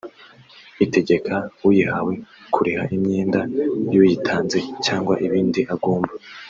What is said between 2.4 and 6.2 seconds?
kuriha imyenda y’uyitanze cyangwa ibindi agomba